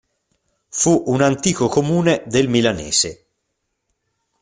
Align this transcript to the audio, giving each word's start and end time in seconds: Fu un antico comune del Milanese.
Fu 0.69 1.03
un 1.05 1.21
antico 1.21 1.67
comune 1.67 2.23
del 2.25 2.47
Milanese. 2.47 3.25